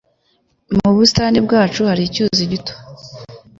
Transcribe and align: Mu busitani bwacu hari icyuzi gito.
Mu 0.75 0.89
busitani 0.95 1.39
bwacu 1.45 1.79
hari 1.89 2.01
icyuzi 2.05 2.43
gito. 2.51 2.73